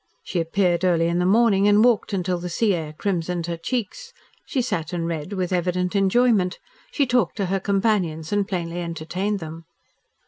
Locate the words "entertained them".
8.81-9.65